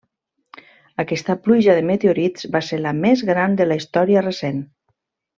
Aquesta 1.03 1.33
pluja 1.47 1.75
de 1.79 1.83
meteorits 1.89 2.47
va 2.57 2.61
ser 2.71 2.79
la 2.85 2.93
més 3.05 3.21
gran 3.31 3.53
de 3.63 3.67
la 3.71 3.77
història 3.83 4.25
recent. 4.29 4.65